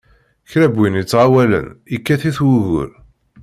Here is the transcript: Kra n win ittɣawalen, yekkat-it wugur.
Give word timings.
Kra 0.49 0.67
n 0.71 0.77
win 0.77 0.99
ittɣawalen, 1.01 1.67
yekkat-it 1.93 2.39
wugur. 2.45 2.89